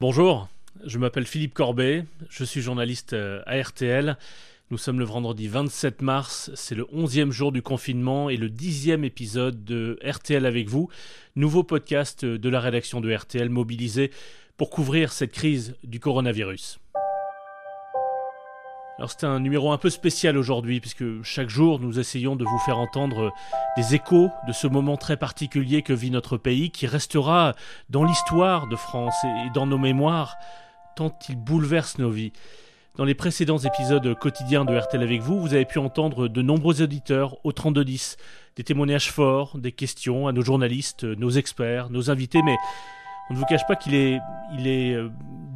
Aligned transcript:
Bonjour, 0.00 0.48
je 0.84 0.98
m'appelle 0.98 1.24
Philippe 1.24 1.54
Corbet, 1.54 2.04
je 2.28 2.42
suis 2.42 2.60
journaliste 2.60 3.12
euh, 3.12 3.42
à 3.46 3.62
RTL. 3.62 4.18
Nous 4.72 4.76
sommes 4.76 4.98
le 4.98 5.04
vendredi 5.04 5.46
27 5.46 6.02
mars, 6.02 6.50
c'est 6.56 6.74
le 6.74 6.82
11e 6.92 7.30
jour 7.30 7.52
du 7.52 7.62
confinement 7.62 8.28
et 8.28 8.36
le 8.36 8.48
10e 8.48 9.04
épisode 9.04 9.64
de 9.64 9.96
RTL 10.04 10.46
avec 10.46 10.68
vous, 10.68 10.88
nouveau 11.36 11.62
podcast 11.62 12.24
de 12.24 12.48
la 12.48 12.58
rédaction 12.58 13.00
de 13.00 13.14
RTL 13.14 13.48
mobilisé 13.48 14.10
pour 14.56 14.68
couvrir 14.68 15.12
cette 15.12 15.30
crise 15.30 15.76
du 15.84 16.00
coronavirus. 16.00 16.80
Alors 18.96 19.10
c'est 19.10 19.24
un 19.24 19.40
numéro 19.40 19.72
un 19.72 19.78
peu 19.78 19.90
spécial 19.90 20.38
aujourd'hui 20.38 20.80
puisque 20.80 21.22
chaque 21.24 21.48
jour 21.48 21.80
nous 21.80 21.98
essayons 21.98 22.36
de 22.36 22.44
vous 22.44 22.58
faire 22.58 22.78
entendre 22.78 23.32
des 23.76 23.96
échos 23.96 24.30
de 24.46 24.52
ce 24.52 24.68
moment 24.68 24.96
très 24.96 25.16
particulier 25.16 25.82
que 25.82 25.92
vit 25.92 26.12
notre 26.12 26.36
pays 26.36 26.70
qui 26.70 26.86
restera 26.86 27.54
dans 27.90 28.04
l'histoire 28.04 28.68
de 28.68 28.76
France 28.76 29.16
et 29.24 29.50
dans 29.52 29.66
nos 29.66 29.78
mémoires 29.78 30.36
tant 30.94 31.18
il 31.28 31.34
bouleverse 31.34 31.98
nos 31.98 32.10
vies. 32.10 32.32
Dans 32.96 33.04
les 33.04 33.16
précédents 33.16 33.58
épisodes 33.58 34.16
quotidiens 34.16 34.64
de 34.64 34.78
RTL 34.78 35.02
avec 35.02 35.20
vous, 35.20 35.40
vous 35.40 35.54
avez 35.54 35.64
pu 35.64 35.80
entendre 35.80 36.28
de 36.28 36.42
nombreux 36.42 36.80
auditeurs 36.80 37.44
au 37.44 37.50
3210, 37.50 38.16
des 38.54 38.62
témoignages 38.62 39.10
forts, 39.10 39.58
des 39.58 39.72
questions 39.72 40.28
à 40.28 40.32
nos 40.32 40.42
journalistes, 40.42 41.02
nos 41.02 41.30
experts, 41.30 41.90
nos 41.90 42.12
invités, 42.12 42.42
mais 42.42 42.54
on 43.30 43.34
ne 43.34 43.38
vous 43.38 43.46
cache 43.46 43.66
pas 43.66 43.76
qu'il 43.76 43.94
est, 43.94 44.20
euh, 44.58 45.08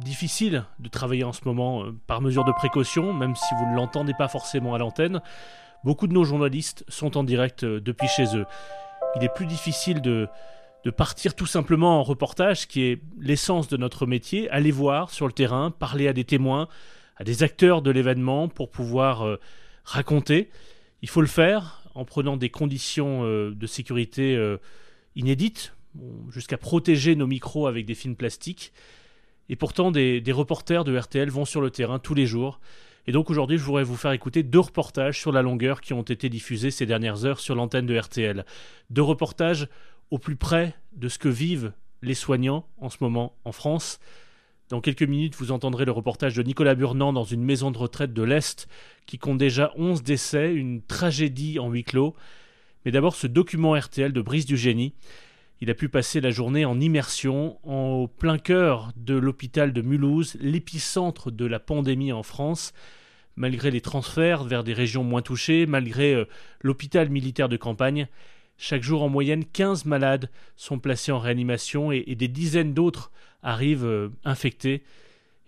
difficile 0.03 0.65
de 0.79 0.89
travailler 0.89 1.23
en 1.23 1.33
ce 1.33 1.41
moment 1.45 1.83
euh, 1.83 1.95
par 2.07 2.21
mesure 2.21 2.43
de 2.43 2.51
précaution, 2.51 3.13
même 3.13 3.35
si 3.35 3.53
vous 3.55 3.69
ne 3.69 3.75
l'entendez 3.75 4.13
pas 4.13 4.27
forcément 4.27 4.73
à 4.73 4.77
l'antenne. 4.77 5.21
Beaucoup 5.83 6.07
de 6.07 6.13
nos 6.13 6.23
journalistes 6.23 6.83
sont 6.87 7.15
en 7.15 7.23
direct 7.23 7.63
euh, 7.63 7.79
depuis 7.79 8.07
chez 8.07 8.35
eux. 8.35 8.45
Il 9.15 9.23
est 9.23 9.33
plus 9.33 9.45
difficile 9.45 10.01
de, 10.01 10.27
de 10.83 10.89
partir 10.89 11.35
tout 11.35 11.45
simplement 11.45 11.99
en 11.99 12.03
reportage, 12.03 12.67
qui 12.67 12.83
est 12.83 13.01
l'essence 13.19 13.67
de 13.67 13.77
notre 13.77 14.05
métier, 14.07 14.49
aller 14.49 14.71
voir 14.71 15.11
sur 15.11 15.27
le 15.27 15.33
terrain, 15.33 15.69
parler 15.69 16.07
à 16.07 16.13
des 16.13 16.23
témoins, 16.23 16.67
à 17.17 17.23
des 17.23 17.43
acteurs 17.43 17.81
de 17.81 17.91
l'événement 17.91 18.47
pour 18.47 18.71
pouvoir 18.71 19.37
raconter. 19.83 20.49
Il 21.01 21.09
faut 21.09 21.21
le 21.21 21.27
faire 21.27 21.83
en 21.95 22.05
prenant 22.05 22.37
des 22.37 22.49
conditions 22.49 23.23
de 23.23 23.67
sécurité 23.67 24.39
inédites 25.15 25.73
jusqu'à 26.31 26.57
protéger 26.57 27.15
nos 27.15 27.27
micros 27.27 27.67
avec 27.67 27.85
des 27.85 27.95
films 27.95 28.15
plastiques. 28.15 28.73
Et 29.49 29.55
pourtant, 29.55 29.91
des, 29.91 30.23
reporters 30.31 30.83
de 30.83 30.97
RTL 30.97 31.29
vont 31.29 31.45
sur 31.45 31.61
le 31.61 31.71
terrain 31.71 31.99
tous 31.99 32.13
les 32.13 32.27
jours. 32.27 32.59
Et 33.07 33.11
donc 33.11 33.29
aujourd'hui, 33.29 33.57
je 33.57 33.63
voudrais 33.63 33.83
vous 33.83 33.95
faire 33.95 34.11
écouter 34.11 34.43
deux 34.43 34.59
reportages 34.59 35.19
sur 35.19 35.31
la 35.31 35.41
longueur 35.41 35.81
qui 35.81 35.93
ont 35.93 36.03
été 36.03 36.29
diffusés 36.29 36.69
ces 36.69 36.85
dernières 36.85 37.25
heures 37.25 37.39
sur 37.39 37.55
l'antenne 37.55 37.87
de 37.87 37.97
RTL. 37.97 38.45
Deux 38.91 39.01
reportages 39.01 39.67
au 40.11 40.19
plus 40.19 40.35
près 40.35 40.75
de 40.93 41.09
ce 41.09 41.17
que 41.17 41.29
vivent 41.29 41.73
les 42.01 42.13
soignants 42.13 42.67
en 42.77 42.89
ce 42.89 42.97
moment 43.01 43.33
en 43.45 43.51
France. 43.51 43.99
Dans 44.69 44.81
quelques 44.81 45.03
minutes, 45.03 45.35
vous 45.35 45.51
entendrez 45.51 45.85
le 45.85 45.91
reportage 45.91 46.35
de 46.35 46.43
Nicolas 46.43 46.75
Burnand 46.75 47.11
dans 47.11 47.23
une 47.23 47.43
maison 47.43 47.71
de 47.71 47.77
retraite 47.79 48.13
de 48.13 48.21
l'Est 48.21 48.67
qui 49.07 49.17
compte 49.17 49.39
déjà 49.39 49.71
11 49.75 50.03
décès, 50.03 50.53
une 50.53 50.83
tragédie 50.83 51.57
en 51.57 51.71
huis 51.71 51.83
clos. 51.83 52.15
Mais 52.85 52.91
d'abord, 52.91 53.15
ce 53.15 53.25
document 53.25 53.73
RTL 53.73 54.13
de 54.13 54.21
Brice 54.21 54.45
du 54.45 54.57
Génie 54.57 54.93
il 55.61 55.69
a 55.69 55.73
pu 55.73 55.89
passer 55.89 56.21
la 56.21 56.31
journée 56.31 56.63
en 56.63 56.79
immersion 56.79 57.59
en 57.63 58.07
plein 58.07 58.37
cœur 58.37 58.91
de 58.95 59.15
l'hôpital 59.15 59.73
de 59.73 59.81
Mulhouse, 59.81 60.37
l'épicentre 60.39 61.31
de 61.31 61.45
la 61.45 61.59
pandémie 61.59 62.13
en 62.13 62.23
France. 62.23 62.73
Malgré 63.35 63.69
les 63.69 63.81
transferts 63.81 64.43
vers 64.43 64.63
des 64.63 64.73
régions 64.73 65.03
moins 65.03 65.21
touchées, 65.21 65.65
malgré 65.65 66.13
euh, 66.13 66.25
l'hôpital 66.61 67.09
militaire 67.09 67.49
de 67.49 67.57
campagne, 67.57 68.07
chaque 68.57 68.83
jour 68.83 69.03
en 69.03 69.09
moyenne 69.09 69.45
15 69.45 69.85
malades 69.85 70.29
sont 70.55 70.79
placés 70.79 71.11
en 71.11 71.19
réanimation 71.19 71.91
et, 71.91 72.15
des 72.15 72.27
dizaines 72.27 72.73
d'autres 72.73 73.11
arrivent 73.43 73.85
euh, 73.85 74.09
infectés. 74.25 74.83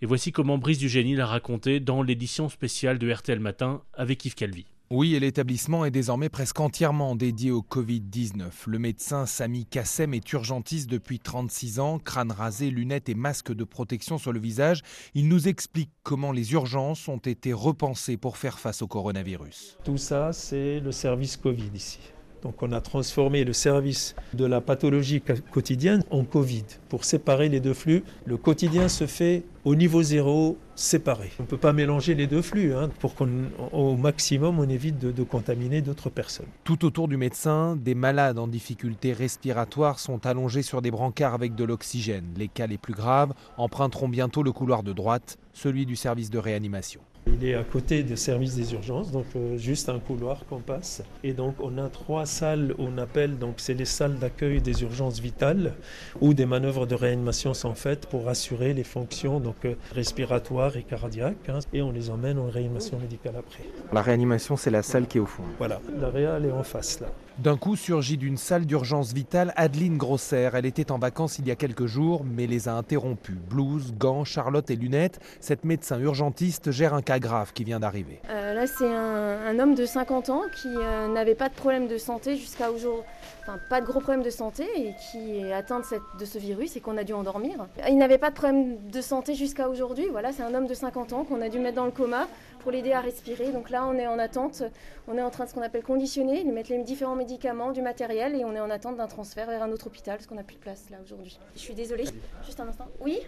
Et 0.01 0.05
voici 0.05 0.31
comment 0.31 0.57
Brice 0.57 0.79
du 0.79 0.89
Génie 0.89 1.15
l'a 1.15 1.25
raconté 1.25 1.79
dans 1.79 2.01
l'édition 2.01 2.49
spéciale 2.49 2.97
de 2.97 3.11
RTL 3.11 3.39
Matin 3.39 3.81
avec 3.93 4.25
Yves 4.25 4.35
Calvi. 4.35 4.65
Oui, 4.93 5.15
et 5.15 5.21
l'établissement 5.21 5.85
est 5.85 5.91
désormais 5.91 6.27
presque 6.27 6.59
entièrement 6.59 7.15
dédié 7.15 7.49
au 7.49 7.61
Covid-19. 7.61 8.49
Le 8.67 8.77
médecin 8.77 9.25
Samy 9.25 9.65
Kassem 9.65 10.13
est 10.13 10.33
urgentiste 10.33 10.89
depuis 10.89 11.17
36 11.17 11.79
ans, 11.79 11.97
crâne 11.97 12.33
rasé, 12.33 12.69
lunettes 12.69 13.07
et 13.07 13.15
masque 13.15 13.53
de 13.53 13.63
protection 13.63 14.17
sur 14.17 14.33
le 14.33 14.39
visage. 14.41 14.81
Il 15.13 15.29
nous 15.29 15.47
explique 15.47 15.91
comment 16.03 16.33
les 16.33 16.51
urgences 16.51 17.07
ont 17.07 17.19
été 17.19 17.53
repensées 17.53 18.17
pour 18.17 18.35
faire 18.35 18.59
face 18.59 18.81
au 18.81 18.87
coronavirus. 18.87 19.77
Tout 19.85 19.95
ça, 19.95 20.33
c'est 20.33 20.81
le 20.81 20.91
service 20.91 21.37
Covid 21.37 21.71
ici. 21.73 21.99
Donc 22.43 22.63
on 22.63 22.71
a 22.71 22.81
transformé 22.81 23.43
le 23.43 23.53
service 23.53 24.15
de 24.33 24.45
la 24.45 24.61
pathologie 24.61 25.21
quotidienne 25.51 26.03
en 26.09 26.23
Covid 26.23 26.65
pour 26.89 27.05
séparer 27.05 27.49
les 27.49 27.59
deux 27.59 27.73
flux. 27.73 28.03
Le 28.25 28.37
quotidien 28.37 28.87
se 28.87 29.05
fait 29.05 29.43
au 29.63 29.75
niveau 29.75 30.01
zéro, 30.01 30.57
séparé. 30.75 31.29
On 31.39 31.43
ne 31.43 31.47
peut 31.47 31.57
pas 31.57 31.73
mélanger 31.73 32.15
les 32.15 32.25
deux 32.25 32.41
flux 32.41 32.73
hein, 32.73 32.89
pour 32.99 33.13
qu'au 33.13 33.95
maximum 33.95 34.59
on 34.59 34.67
évite 34.67 34.97
de, 34.97 35.11
de 35.11 35.23
contaminer 35.23 35.81
d'autres 35.81 36.09
personnes. 36.09 36.47
Tout 36.63 36.83
autour 36.83 37.07
du 37.07 37.17
médecin, 37.17 37.75
des 37.75 37.93
malades 37.93 38.39
en 38.39 38.47
difficulté 38.47 39.13
respiratoire 39.13 39.99
sont 39.99 40.25
allongés 40.25 40.63
sur 40.63 40.81
des 40.81 40.89
brancards 40.89 41.35
avec 41.35 41.53
de 41.53 41.63
l'oxygène. 41.63 42.25
Les 42.37 42.47
cas 42.47 42.65
les 42.65 42.79
plus 42.79 42.93
graves 42.93 43.33
emprunteront 43.57 44.09
bientôt 44.09 44.41
le 44.41 44.51
couloir 44.51 44.81
de 44.81 44.93
droite, 44.93 45.37
celui 45.53 45.85
du 45.85 45.95
service 45.95 46.31
de 46.31 46.39
réanimation. 46.39 47.01
Il 47.27 47.45
est 47.45 47.55
à 47.55 47.63
côté 47.63 48.03
des 48.03 48.15
services 48.15 48.55
des 48.55 48.73
urgences, 48.73 49.11
donc 49.11 49.25
euh, 49.35 49.57
juste 49.57 49.89
un 49.89 49.99
couloir 49.99 50.45
qu'on 50.47 50.59
passe. 50.59 51.03
Et 51.23 51.33
donc 51.33 51.55
on 51.59 51.77
a 51.77 51.87
trois 51.89 52.25
salles, 52.25 52.73
on 52.79 52.97
appelle, 52.97 53.37
donc 53.37 53.55
c'est 53.57 53.73
les 53.73 53.85
salles 53.85 54.17
d'accueil 54.17 54.61
des 54.61 54.81
urgences 54.81 55.19
vitales, 55.19 55.73
où 56.19 56.33
des 56.33 56.45
manœuvres 56.45 56.85
de 56.85 56.95
réanimation 56.95 57.53
sont 57.53 57.75
faites 57.75 58.07
pour 58.07 58.27
assurer 58.27 58.73
les 58.73 58.83
fonctions 58.83 59.39
donc 59.39 59.65
euh, 59.65 59.75
respiratoires 59.93 60.77
et 60.77 60.83
cardiaques. 60.83 61.49
Hein, 61.49 61.59
et 61.73 61.81
on 61.81 61.91
les 61.91 62.09
emmène 62.09 62.39
en 62.39 62.49
réanimation 62.49 62.99
médicale 62.99 63.35
après. 63.37 63.63
La 63.93 64.01
réanimation, 64.01 64.57
c'est 64.57 64.71
la 64.71 64.83
salle 64.83 65.07
qui 65.07 65.17
est 65.17 65.21
au 65.21 65.25
fond. 65.25 65.43
Voilà, 65.57 65.79
la 65.99 66.09
réal 66.09 66.45
est 66.45 66.51
en 66.51 66.63
face 66.63 66.99
là. 66.99 67.07
D'un 67.37 67.57
coup 67.57 67.75
surgit 67.75 68.17
d'une 68.17 68.37
salle 68.37 68.65
d'urgence 68.65 69.13
vitale 69.13 69.53
Adeline 69.55 69.97
Grosser. 69.97 70.49
Elle 70.53 70.65
était 70.65 70.91
en 70.91 70.99
vacances 70.99 71.39
il 71.39 71.47
y 71.47 71.51
a 71.51 71.55
quelques 71.55 71.87
jours, 71.87 72.23
mais 72.23 72.45
les 72.45 72.67
a 72.67 72.73
interrompus. 72.75 73.37
Blouse, 73.49 73.95
gants, 73.97 74.25
charlotte 74.25 74.69
et 74.69 74.75
lunettes. 74.75 75.19
Cette 75.39 75.63
médecin 75.63 75.99
urgentiste 75.99 76.71
gère 76.71 76.93
un 76.93 77.01
cas 77.11 77.19
grave 77.19 77.51
qui 77.51 77.65
vient 77.65 77.79
d'arriver. 77.79 78.19
Euh, 78.29 78.53
là, 78.53 78.67
c'est 78.67 78.87
un, 78.87 79.59
homme 79.59 79.75
de 79.75 79.85
50 79.85 80.29
ans 80.29 80.43
qui 80.55 80.69
euh, 80.69 81.09
n'avait 81.09 81.35
pas 81.35 81.49
de 81.49 81.53
problème 81.53 81.87
de 81.87 81.97
santé 81.97 82.37
jusqu'à 82.37 82.71
aujourd'hui. 82.71 83.03
Enfin, 83.41 83.59
pas 83.69 83.81
de 83.81 83.85
gros 83.85 83.99
problème 83.99 84.23
de 84.23 84.29
santé 84.29 84.63
et 84.77 84.93
qui 85.11 85.39
est 85.39 85.51
atteint 85.51 85.79
de, 85.79 85.85
cette, 85.85 86.01
de 86.17 86.25
ce 86.25 86.37
virus 86.37 86.77
et 86.77 86.79
qu'on 86.79 86.95
a 86.95 87.03
dû 87.03 87.13
endormir. 87.13 87.67
Il 87.89 87.97
n'avait 87.97 88.17
pas 88.17 88.29
de 88.29 88.35
problème 88.35 88.89
de 88.89 89.01
santé 89.01 89.33
jusqu'à 89.33 89.67
aujourd'hui. 89.67 90.07
Voilà, 90.09 90.31
c'est 90.31 90.43
un 90.43 90.53
homme 90.53 90.67
de 90.67 90.73
50 90.73 91.11
ans 91.11 91.23
qu'on 91.25 91.41
a 91.41 91.49
dû 91.49 91.59
mettre 91.59 91.75
dans 91.75 91.85
le 91.85 91.91
coma 91.91 92.27
pour 92.59 92.71
l'aider 92.71 92.93
à 92.93 93.01
respirer. 93.01 93.51
Donc 93.51 93.71
là, 93.71 93.85
on 93.85 93.95
est 93.95 94.07
en 94.07 94.19
attente. 94.19 94.63
On 95.07 95.17
est 95.17 95.21
en 95.21 95.31
train 95.31 95.45
de 95.45 95.49
ce 95.49 95.55
qu'on 95.55 95.63
appelle 95.63 95.83
conditionner, 95.83 96.43
lui 96.43 96.51
mettre 96.51 96.71
les 96.71 96.81
différents 96.83 97.15
médicaments, 97.15 97.71
du 97.71 97.81
matériel 97.81 98.35
et 98.35 98.45
on 98.45 98.55
est 98.55 98.59
en 98.59 98.69
attente 98.69 98.95
d'un 98.95 99.07
transfert 99.07 99.47
vers 99.47 99.63
un 99.63 99.71
autre 99.71 99.87
hôpital 99.87 100.15
parce 100.17 100.27
qu'on 100.27 100.35
n'a 100.35 100.43
plus 100.43 100.55
de 100.55 100.61
place 100.61 100.89
là 100.91 100.97
aujourd'hui. 101.03 101.37
Je 101.55 101.59
suis 101.59 101.75
désolée. 101.75 102.05
Juste 102.45 102.59
un 102.59 102.67
instant. 102.67 102.87
Oui? 103.01 103.19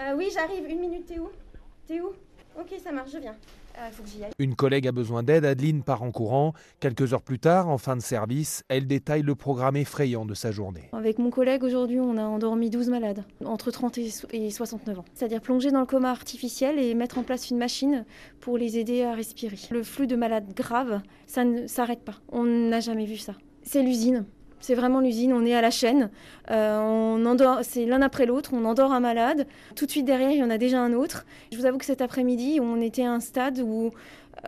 Euh, 0.00 0.14
Oui, 0.16 0.30
j'arrive. 0.32 0.68
Une 0.68 0.80
minute. 0.80 1.06
T'es 1.06 1.18
où? 1.18 1.28
T'es 1.86 2.00
où? 2.00 2.12
Ok, 2.58 2.74
ça 2.82 2.90
marche, 2.90 3.12
je 3.12 3.18
viens. 3.18 3.36
Euh, 3.78 4.32
Une 4.40 4.56
collègue 4.56 4.88
a 4.88 4.92
besoin 4.92 5.22
d'aide, 5.22 5.44
Adeline 5.44 5.84
part 5.84 6.02
en 6.02 6.10
courant. 6.10 6.54
Quelques 6.80 7.12
heures 7.12 7.22
plus 7.22 7.38
tard, 7.38 7.68
en 7.68 7.78
fin 7.78 7.94
de 7.94 8.02
service, 8.02 8.64
elle 8.68 8.88
détaille 8.88 9.22
le 9.22 9.36
programme 9.36 9.76
effrayant 9.76 10.24
de 10.24 10.34
sa 10.34 10.50
journée. 10.50 10.88
Avec 10.92 11.18
mon 11.18 11.30
collègue, 11.30 11.62
aujourd'hui, 11.62 12.00
on 12.00 12.16
a 12.16 12.22
endormi 12.22 12.70
12 12.70 12.88
malades, 12.88 13.22
entre 13.44 13.70
30 13.70 13.98
et 14.32 14.50
69 14.50 14.98
ans. 14.98 15.04
C'est-à-dire 15.14 15.40
plonger 15.40 15.70
dans 15.70 15.80
le 15.80 15.86
coma 15.86 16.10
artificiel 16.10 16.80
et 16.80 16.94
mettre 16.94 17.18
en 17.18 17.22
place 17.22 17.50
une 17.50 17.58
machine 17.58 18.04
pour 18.40 18.58
les 18.58 18.78
aider 18.78 19.04
à 19.04 19.12
respirer. 19.12 19.58
Le 19.70 19.84
flux 19.84 20.08
de 20.08 20.16
malades 20.16 20.52
graves, 20.54 21.00
ça 21.26 21.44
ne 21.44 21.68
s'arrête 21.68 22.02
pas. 22.02 22.14
On 22.32 22.42
n'a 22.42 22.80
jamais 22.80 23.04
vu 23.04 23.18
ça. 23.18 23.34
C'est 23.62 23.82
l'usine. 23.84 24.24
C'est 24.60 24.74
vraiment 24.74 25.00
l'usine, 25.00 25.32
on 25.32 25.44
est 25.46 25.54
à 25.54 25.60
la 25.60 25.70
chaîne, 25.70 26.10
euh, 26.50 26.80
on 26.80 27.24
endort, 27.26 27.60
c'est 27.62 27.86
l'un 27.86 28.02
après 28.02 28.26
l'autre, 28.26 28.50
on 28.52 28.64
endort 28.64 28.92
un 28.92 29.00
malade, 29.00 29.46
tout 29.76 29.86
de 29.86 29.90
suite 29.90 30.04
derrière 30.04 30.30
il 30.30 30.38
y 30.38 30.42
en 30.42 30.50
a 30.50 30.58
déjà 30.58 30.80
un 30.80 30.92
autre. 30.92 31.26
Je 31.52 31.56
vous 31.56 31.66
avoue 31.66 31.78
que 31.78 31.84
cet 31.84 32.00
après-midi, 32.00 32.58
on 32.60 32.80
était 32.80 33.04
à 33.04 33.12
un 33.12 33.20
stade 33.20 33.60
où 33.60 33.90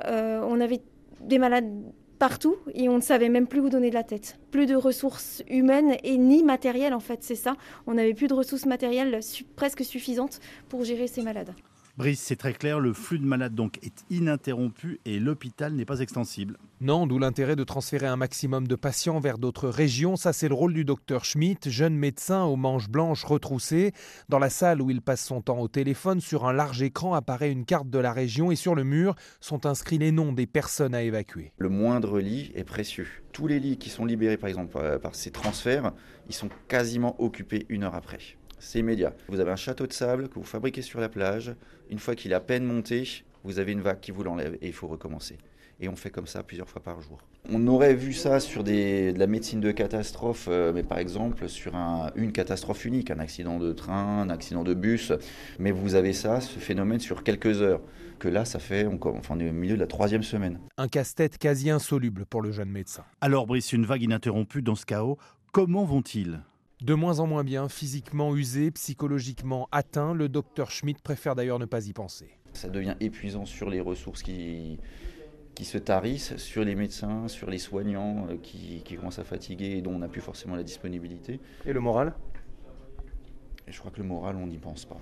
euh, 0.07 0.41
on 0.47 0.61
avait 0.61 0.81
des 1.21 1.39
malades 1.39 1.71
partout 2.19 2.57
et 2.75 2.89
on 2.89 2.97
ne 2.97 3.01
savait 3.01 3.29
même 3.29 3.47
plus 3.47 3.61
où 3.61 3.71
donner 3.71 3.89
de 3.89 3.95
la 3.95 4.05
tête. 4.05 4.39
Plus 4.51 4.67
de 4.67 4.75
ressources 4.77 5.43
humaines 5.49 5.97
et 6.05 6.19
ni 6.19 6.43
matérielles 6.43 6.95
en 6.95 7.01
fait, 7.01 7.23
c'est 7.23 7.35
ça. 7.35 7.55
On 7.87 7.95
n'avait 7.95 8.15
plus 8.15 8.29
de 8.29 8.35
ressources 8.35 8.67
matérielles 8.67 9.21
presque 9.57 9.85
suffisantes 9.85 10.41
pour 10.69 10.85
gérer 10.85 11.07
ces 11.07 11.23
malades. 11.23 11.55
Brice, 12.01 12.21
c'est 12.21 12.37
très 12.37 12.55
clair, 12.55 12.81
le 12.81 12.95
flux 12.95 13.19
de 13.19 13.27
malades 13.27 13.55
donc 13.55 13.79
est 13.83 14.07
ininterrompu 14.09 15.01
et 15.05 15.19
l'hôpital 15.19 15.75
n'est 15.75 15.85
pas 15.85 16.01
extensible. 16.01 16.57
Non, 16.81 17.07
d'où 17.07 17.19
l'intérêt 17.19 17.57
de 17.57 17.63
transférer 17.63 18.07
un 18.07 18.17
maximum 18.17 18.67
de 18.67 18.75
patients 18.75 19.21
vers 19.21 19.37
d'autres 19.37 19.69
régions. 19.69 20.17
Ça, 20.17 20.33
c'est 20.33 20.49
le 20.49 20.55
rôle 20.55 20.73
du 20.73 20.87
docteur 20.87 21.27
Schmitt, 21.27 21.69
jeune 21.69 21.95
médecin 21.95 22.45
aux 22.45 22.57
manches 22.57 22.89
blanches 22.89 23.25
retroussées. 23.25 23.93
Dans 24.31 24.39
la 24.39 24.49
salle 24.49 24.81
où 24.81 24.91
il 24.91 25.03
passe 25.03 25.23
son 25.23 25.43
temps 25.43 25.59
au 25.59 25.69
téléphone, 25.69 26.23
sur 26.23 26.47
un 26.47 26.55
large 26.55 26.81
écran 26.81 27.13
apparaît 27.13 27.53
une 27.53 27.67
carte 27.67 27.91
de 27.91 27.99
la 27.99 28.15
région 28.15 28.51
et 28.51 28.57
sur 28.57 28.75
le 28.75 28.83
mur 28.85 29.15
sont 29.43 29.67
inscrits 29.67 29.99
les 29.99 30.11
noms 30.11 30.33
des 30.33 30.47
personnes 30.47 30.95
à 30.95 31.03
évacuer. 31.03 31.53
Le 31.59 31.69
moindre 31.69 32.19
lit 32.19 32.51
est 32.55 32.65
précieux. 32.65 33.09
Tous 33.33 33.47
les 33.47 33.61
lits 33.61 33.77
qui 33.77 33.91
sont 33.91 34.07
libérés, 34.07 34.39
par 34.39 34.49
exemple, 34.49 34.99
par 35.03 35.15
ces 35.15 35.33
transferts, 35.33 35.93
ils 36.29 36.35
sont 36.35 36.49
quasiment 36.67 37.15
occupés 37.23 37.67
une 37.69 37.85
heure 37.85 37.95
après. 37.95 38.39
C'est 38.61 38.79
immédiat. 38.79 39.15
Vous 39.29 39.41
avez 39.41 39.51
un 39.51 39.57
château 39.57 39.87
de 39.87 39.93
sable 39.93 40.29
que 40.29 40.35
vous 40.35 40.45
fabriquez 40.45 40.83
sur 40.83 41.01
la 41.01 41.09
plage. 41.09 41.55
Une 41.89 41.99
fois 41.99 42.15
qu'il 42.15 42.31
est 42.33 42.35
à 42.35 42.41
peine 42.41 42.65
monté, 42.65 43.09
vous 43.43 43.59
avez 43.59 43.73
une 43.73 43.81
vague 43.81 44.01
qui 44.01 44.11
vous 44.11 44.23
l'enlève 44.23 44.59
et 44.61 44.67
il 44.69 44.73
faut 44.75 44.87
recommencer. 44.87 45.39
Et 45.81 45.89
on 45.89 45.97
fait 45.97 46.11
comme 46.11 46.27
ça 46.27 46.43
plusieurs 46.43 46.69
fois 46.69 46.83
par 46.83 47.01
jour. 47.01 47.19
On 47.51 47.67
aurait 47.67 47.95
vu 47.95 48.13
ça 48.13 48.39
sur 48.39 48.63
des, 48.63 49.15
de 49.15 49.19
la 49.19 49.27
médecine 49.27 49.61
de 49.61 49.71
catastrophe, 49.73 50.47
euh, 50.51 50.75
mais 50.75 50.83
par 50.83 50.99
exemple 50.99 51.49
sur 51.49 51.75
un, 51.75 52.11
une 52.17 52.33
catastrophe 52.33 52.85
unique, 52.85 53.11
un 53.11 53.19
accident 53.19 53.59
de 53.59 53.73
train, 53.73 54.21
un 54.21 54.29
accident 54.29 54.63
de 54.63 54.75
bus. 54.75 55.11
Mais 55.59 55.71
vous 55.71 55.95
avez 55.95 56.13
ça, 56.13 56.43
ce 56.43 56.59
phénomène 56.59 57.01
sur 57.01 57.25
quelques 57.25 57.63
heures. 57.63 57.81
Que 58.19 58.29
là, 58.29 58.45
ça 58.45 58.59
fait, 58.59 58.87
on, 58.87 58.99
enfin, 59.03 59.37
on 59.39 59.41
est 59.41 59.49
au 59.49 59.55
milieu 59.55 59.77
de 59.77 59.81
la 59.81 59.87
troisième 59.87 60.23
semaine. 60.23 60.61
Un 60.77 60.89
casse-tête 60.89 61.39
quasi 61.39 61.71
insoluble 61.71 62.27
pour 62.27 62.43
le 62.43 62.53
jeune 62.53 62.69
médecin. 62.69 63.05
Alors 63.23 63.47
Brice, 63.47 63.73
une 63.73 63.87
vague 63.87 64.03
ininterrompue 64.03 64.61
dans 64.61 64.75
ce 64.75 64.85
chaos, 64.85 65.17
comment 65.51 65.87
vont-ils? 65.87 66.43
De 66.83 66.95
moins 66.95 67.21
en 67.21 67.27
moins 67.27 67.45
bien, 67.45 67.69
physiquement 67.69 68.35
usé, 68.35 68.71
psychologiquement 68.71 69.69
atteint, 69.71 70.15
le 70.15 70.29
docteur 70.29 70.71
Schmidt 70.71 71.01
préfère 71.03 71.35
d'ailleurs 71.35 71.59
ne 71.59 71.67
pas 71.67 71.87
y 71.87 71.93
penser. 71.93 72.31
Ça 72.53 72.69
devient 72.69 72.97
épuisant 73.01 73.45
sur 73.45 73.71
les 73.71 73.81
ressources 73.81 74.23
qui, 74.23 74.79
qui 75.55 75.65
se 75.65 75.79
tarissent, 75.79 76.37
sur 76.37 76.65
les 76.65 76.75
médecins, 76.75 77.29
sur 77.29 77.51
les 77.51 77.59
soignants 77.59 78.27
euh, 78.31 78.37
qui, 78.43 78.83
qui 78.83 78.97
commencent 78.97 79.19
à 79.19 79.25
fatiguer 79.25 79.77
et 79.77 79.83
dont 79.83 79.93
on 79.93 79.99
n'a 79.99 80.09
plus 80.09 80.21
forcément 80.21 80.57
la 80.57 80.63
disponibilité. 80.63 81.41
Et 81.67 81.73
le 81.73 81.81
moral? 81.81 82.15
Et 83.69 83.73
Je 83.73 83.79
crois 83.79 83.91
que 83.91 84.01
le 84.01 84.07
moral, 84.07 84.37
on 84.37 84.47
n'y 84.47 84.59
pense 84.59 84.85
pas. 84.85 84.99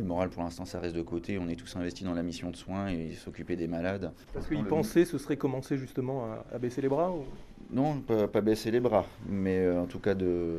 Le 0.00 0.06
moral, 0.06 0.30
pour 0.30 0.42
l'instant, 0.42 0.64
ça 0.64 0.80
reste 0.80 0.96
de 0.96 1.02
côté. 1.02 1.38
On 1.38 1.46
est 1.48 1.56
tous 1.56 1.76
investis 1.76 2.06
dans 2.06 2.14
la 2.14 2.22
mission 2.22 2.50
de 2.50 2.56
soins 2.56 2.88
et 2.88 3.12
s'occuper 3.12 3.54
des 3.54 3.66
malades. 3.66 4.12
Parce 4.32 4.46
qu'ils 4.46 4.64
pensaient 4.64 5.04
ce 5.04 5.18
serait 5.18 5.36
commencer 5.36 5.76
justement 5.76 6.24
à, 6.24 6.44
à 6.54 6.58
baisser 6.58 6.80
les 6.80 6.88
bras 6.88 7.10
ou... 7.10 7.24
Non, 7.70 8.00
pas, 8.00 8.26
pas, 8.26 8.40
baisser 8.40 8.70
les 8.70 8.80
bras, 8.80 9.04
mais 9.28 9.58
euh, 9.58 9.82
en 9.82 9.86
tout 9.86 9.98
cas 9.98 10.14
de, 10.14 10.56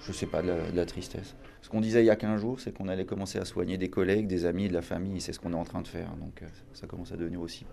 je 0.00 0.12
sais 0.12 0.26
pas, 0.26 0.42
de 0.42 0.48
la, 0.48 0.70
de 0.72 0.76
la 0.76 0.86
tristesse. 0.86 1.36
Ce 1.62 1.70
qu'on 1.70 1.80
disait 1.80 2.02
il 2.02 2.06
y 2.06 2.10
a 2.10 2.16
15 2.16 2.40
jours, 2.40 2.58
c'est 2.58 2.76
qu'on 2.76 2.88
allait 2.88 3.06
commencer 3.06 3.38
à 3.38 3.44
soigner 3.44 3.78
des 3.78 3.88
collègues, 3.88 4.26
des 4.26 4.44
amis, 4.44 4.68
de 4.68 4.74
la 4.74 4.82
famille, 4.82 5.20
c'est 5.20 5.32
ce 5.32 5.38
qu'on 5.38 5.52
est 5.52 5.56
en 5.56 5.64
train 5.64 5.80
de 5.80 5.88
faire. 5.88 6.10
Donc 6.16 6.42
euh, 6.42 6.46
ça 6.72 6.88
commence 6.88 7.12
à 7.12 7.16
devenir 7.16 7.40
aussi 7.40 7.64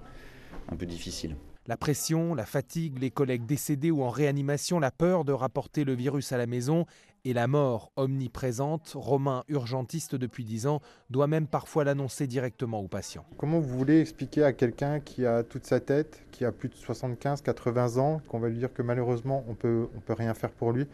un 0.72 0.76
peu 0.76 0.86
difficile. 0.86 1.36
La 1.68 1.78
pression, 1.78 2.34
la 2.34 2.48
fatigue, 2.48 2.98
les 2.98 3.12
collègues 3.12 3.46
décédés 3.46 3.92
ou 3.92 4.02
en 4.02 4.10
réanimation, 4.10 4.80
la 4.80 4.90
peur 4.90 5.24
de 5.24 5.32
rapporter 5.32 5.84
le 5.84 5.94
virus 5.94 6.32
à 6.32 6.38
la 6.40 6.48
maison 6.48 6.88
et 7.24 7.34
la 7.34 7.46
mort 7.46 7.92
omniprésente, 7.98 8.94
Romain, 8.96 9.44
urgentiste 9.48 10.16
depuis 10.16 10.44
10 10.44 10.66
ans, 10.66 10.82
doit 11.12 11.28
même 11.28 11.46
parfois 11.46 11.84
l'annoncer 11.84 12.26
directement 12.26 12.80
aux 12.80 12.88
patients. 12.88 13.28
Comment 13.38 13.60
vous 13.60 13.78
voulez 13.78 14.02
expliquer 14.02 14.44
à 14.44 14.54
quelqu'un 14.54 15.00
qui 15.02 15.24
a 15.28 15.44
toute 15.44 15.68
sa 15.68 15.80
tête, 15.80 16.24
qui 16.32 16.46
a 16.46 16.52
plus 16.52 16.68
de 16.68 16.74
75, 16.74 17.44
80 17.44 17.98
ans, 17.98 18.24
qu'on 18.28 18.40
va 18.40 18.50
lui 18.50 18.58
dire 18.58 18.74
que 18.74 18.82
malheureusement 18.82 19.44
on 19.48 19.54
peut, 19.54 19.88
on 19.96 20.00
peut 20.00 20.14
rien 20.14 20.34
faire 20.34 20.52
pour 20.52 20.72
lui 20.72 20.88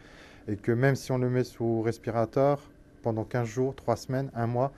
et 0.48 0.56
que 0.56 0.72
même 0.72 0.96
si 0.96 1.12
on 1.12 1.18
le 1.18 1.30
met 1.30 1.44
sous 1.44 1.80
respirateur 1.80 2.60
pendant 3.02 3.24
15 3.24 3.48
jours, 3.48 3.74
3 3.74 3.96
semaines, 3.96 4.30
1 4.34 4.46
mois, 4.46 4.70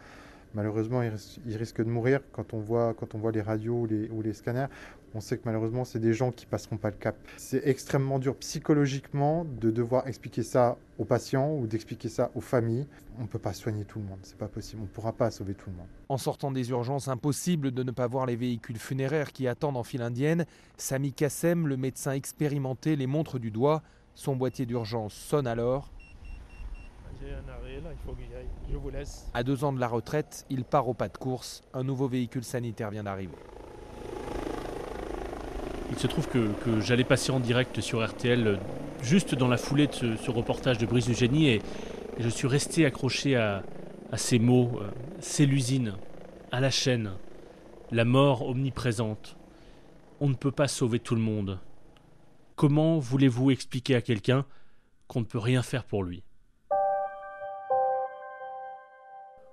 malheureusement 0.54 1.02
il 1.02 1.56
risque 1.56 1.82
de 1.82 1.90
mourir 1.90 2.20
quand 2.32 2.54
on 2.54 2.60
voit, 2.60 2.94
quand 2.94 3.14
on 3.16 3.18
voit 3.18 3.32
les 3.32 3.42
radios 3.42 3.88
ou 4.12 4.22
les 4.22 4.32
scanners 4.32 4.66
on 5.14 5.20
sait 5.20 5.36
que 5.36 5.42
malheureusement, 5.44 5.84
c'est 5.84 5.98
des 5.98 6.12
gens 6.12 6.30
qui 6.30 6.46
passeront 6.46 6.76
pas 6.76 6.90
le 6.90 6.96
cap. 6.96 7.16
C'est 7.36 7.66
extrêmement 7.66 8.18
dur 8.18 8.36
psychologiquement 8.36 9.44
de 9.44 9.70
devoir 9.70 10.06
expliquer 10.06 10.42
ça 10.42 10.76
aux 10.98 11.04
patients 11.04 11.52
ou 11.54 11.66
d'expliquer 11.66 12.08
ça 12.08 12.30
aux 12.34 12.40
familles. 12.40 12.86
On 13.18 13.22
ne 13.22 13.26
peut 13.26 13.38
pas 13.38 13.52
soigner 13.52 13.84
tout 13.84 13.98
le 13.98 14.04
monde, 14.04 14.20
c'est 14.22 14.38
pas 14.38 14.48
possible. 14.48 14.82
On 14.82 14.84
ne 14.84 14.90
pourra 14.90 15.12
pas 15.12 15.30
sauver 15.30 15.54
tout 15.54 15.70
le 15.70 15.76
monde. 15.76 15.88
En 16.08 16.18
sortant 16.18 16.52
des 16.52 16.70
urgences, 16.70 17.08
impossible 17.08 17.72
de 17.72 17.82
ne 17.82 17.90
pas 17.90 18.06
voir 18.06 18.26
les 18.26 18.36
véhicules 18.36 18.78
funéraires 18.78 19.32
qui 19.32 19.48
attendent 19.48 19.76
en 19.76 19.82
file 19.82 20.02
indienne. 20.02 20.46
Sami 20.76 21.12
Kassem, 21.12 21.66
le 21.66 21.76
médecin 21.76 22.12
expérimenté, 22.12 22.96
les 22.96 23.06
montre 23.06 23.38
du 23.38 23.50
doigt. 23.50 23.82
Son 24.14 24.36
boîtier 24.36 24.66
d'urgence 24.66 25.14
sonne 25.14 25.46
alors. 25.46 25.90
J'ai 27.20 27.34
un 27.34 27.48
arrêt 27.52 27.80
là, 27.82 27.90
il 27.92 27.98
faut 28.06 28.12
que 28.12 28.22
j'y 28.22 28.34
aille. 28.34 28.48
Je 28.70 28.76
vous 28.76 28.90
laisse. 28.90 29.28
À 29.34 29.42
deux 29.42 29.64
ans 29.64 29.72
de 29.72 29.80
la 29.80 29.88
retraite, 29.88 30.46
il 30.48 30.64
part 30.64 30.88
au 30.88 30.94
pas 30.94 31.08
de 31.08 31.18
course. 31.18 31.62
Un 31.74 31.84
nouveau 31.84 32.08
véhicule 32.08 32.44
sanitaire 32.44 32.90
vient 32.90 33.04
d'arriver. 33.04 33.36
Il 35.90 35.98
se 35.98 36.06
trouve 36.06 36.28
que, 36.28 36.52
que 36.64 36.80
j'allais 36.80 37.04
passer 37.04 37.32
en 37.32 37.40
direct 37.40 37.80
sur 37.80 38.06
RTL 38.06 38.58
juste 39.02 39.34
dans 39.34 39.48
la 39.48 39.56
foulée 39.56 39.86
de 39.86 39.92
ce, 39.92 40.16
ce 40.16 40.30
reportage 40.30 40.78
de 40.78 40.86
Brice 40.86 41.08
Eugénie 41.10 41.48
et, 41.48 41.54
et, 41.56 41.62
je 42.20 42.28
suis 42.28 42.46
resté 42.46 42.86
accroché 42.86 43.36
à, 43.36 43.62
à 44.12 44.16
ces 44.16 44.38
mots. 44.38 44.78
Euh, 44.80 44.90
c'est 45.20 45.46
l'usine, 45.46 45.94
à 46.52 46.60
la 46.60 46.70
chaîne, 46.70 47.12
la 47.90 48.04
mort 48.04 48.46
omniprésente. 48.46 49.36
On 50.20 50.28
ne 50.28 50.34
peut 50.34 50.52
pas 50.52 50.68
sauver 50.68 51.00
tout 51.00 51.14
le 51.14 51.20
monde. 51.20 51.58
Comment 52.56 52.98
voulez-vous 52.98 53.50
expliquer 53.50 53.94
à 53.94 54.00
quelqu'un 54.00 54.44
qu'on 55.08 55.20
ne 55.20 55.24
peut 55.24 55.38
rien 55.38 55.62
faire 55.62 55.84
pour 55.84 56.04
lui? 56.04 56.22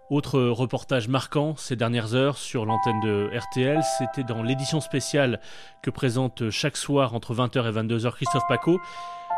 Autre 0.10 0.40
reportage 0.40 1.10
marquant 1.10 1.58
ces 1.58 1.76
dernières 1.76 2.16
heures 2.16 2.38
sur 2.38 2.66
l'antenne 2.66 3.02
de 3.02 3.30
RTL, 3.36 3.82
c'était 3.98 4.24
dans 4.24 4.42
l'édition 4.42 4.80
spéciale 4.80 5.42
que 5.82 5.90
présente 5.90 6.50
chaque 6.50 6.78
soir 6.78 7.14
entre 7.14 7.36
20h 7.36 7.68
et 7.68 7.74
22h 7.74 8.14
Christophe 8.14 8.48
Paco, 8.48 8.80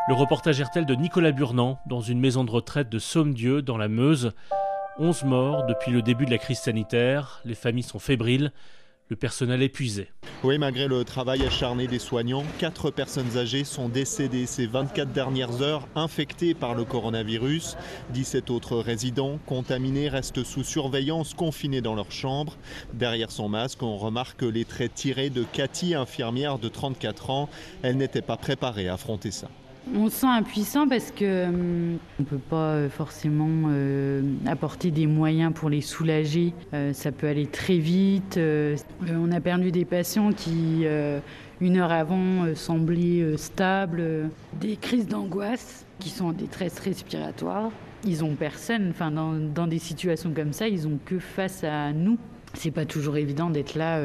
le 0.06 0.14
reportage 0.14 0.62
RTL 0.62 0.86
de 0.86 0.94
Nicolas 0.94 1.32
Burnand 1.32 1.80
dans 1.86 2.00
une 2.00 2.20
maison 2.20 2.44
de 2.44 2.52
retraite 2.52 2.88
de 2.88 3.00
Somme-Dieu 3.00 3.62
dans 3.62 3.78
la 3.78 3.88
Meuse. 3.88 4.30
11 5.00 5.24
morts 5.24 5.66
depuis 5.66 5.90
le 5.90 6.02
début 6.02 6.24
de 6.24 6.30
la 6.30 6.38
crise 6.38 6.60
sanitaire, 6.60 7.40
les 7.44 7.56
familles 7.56 7.82
sont 7.82 7.98
fébriles, 7.98 8.52
le 9.10 9.16
personnel 9.16 9.60
épuisé. 9.62 10.08
Oui, 10.44 10.56
malgré 10.56 10.86
le 10.86 11.04
travail 11.04 11.42
acharné 11.44 11.88
des 11.88 11.98
soignants, 11.98 12.44
quatre 12.58 12.90
personnes 12.90 13.36
âgées 13.36 13.64
sont 13.64 13.88
décédées 13.88 14.46
ces 14.46 14.66
24 14.66 15.12
dernières 15.12 15.60
heures 15.60 15.86
infectées 15.96 16.54
par 16.54 16.74
le 16.74 16.84
coronavirus. 16.84 17.76
17 18.10 18.50
autres 18.50 18.78
résidents 18.78 19.38
contaminés 19.46 20.08
restent 20.08 20.44
sous 20.44 20.64
surveillance, 20.64 21.34
confinés 21.34 21.82
dans 21.82 21.96
leur 21.96 22.12
chambre. 22.12 22.56
Derrière 22.94 23.32
son 23.32 23.48
masque, 23.48 23.82
on 23.82 23.98
remarque 23.98 24.42
les 24.42 24.64
traits 24.64 24.94
tirés 24.94 25.28
de 25.30 25.42
Cathy, 25.42 25.94
infirmière 25.94 26.58
de 26.58 26.68
34 26.68 27.30
ans. 27.30 27.50
Elle 27.82 27.96
n'était 27.96 28.22
pas 28.22 28.36
préparée 28.36 28.88
à 28.88 28.94
affronter 28.94 29.32
ça. 29.32 29.48
On 29.94 30.08
se 30.08 30.16
sent 30.20 30.26
impuissant 30.26 30.86
parce 30.86 31.10
que 31.10 31.48
hum, 31.48 31.98
on 32.20 32.24
peut 32.24 32.38
pas 32.38 32.88
forcément 32.88 33.68
euh, 33.70 34.22
apporter 34.46 34.90
des 34.90 35.06
moyens 35.06 35.52
pour 35.54 35.70
les 35.70 35.80
soulager. 35.80 36.52
Euh, 36.74 36.92
ça 36.92 37.12
peut 37.12 37.26
aller 37.26 37.46
très 37.46 37.78
vite. 37.78 38.36
Euh, 38.36 38.76
on 39.10 39.32
a 39.32 39.40
perdu 39.40 39.72
des 39.72 39.84
patients 39.84 40.32
qui, 40.32 40.84
une 41.60 41.76
heure 41.76 41.92
avant, 41.92 42.54
semblaient 42.54 43.36
stables. 43.36 44.30
Des 44.60 44.76
crises 44.76 45.08
d'angoisse 45.08 45.84
qui 45.98 46.10
sont 46.10 46.26
en 46.26 46.32
détresse 46.32 46.78
respiratoire. 46.78 47.70
Ils 48.04 48.24
ont 48.24 48.34
personne. 48.34 48.90
Enfin, 48.90 49.10
dans, 49.10 49.32
dans, 49.32 49.66
des 49.66 49.78
situations 49.78 50.32
comme 50.34 50.52
ça, 50.52 50.68
ils 50.68 50.86
ont 50.86 50.98
que 51.04 51.18
face 51.18 51.64
à 51.64 51.92
nous. 51.92 52.18
C'est 52.54 52.70
pas 52.70 52.86
toujours 52.86 53.16
évident 53.16 53.50
d'être 53.50 53.74
là 53.74 54.00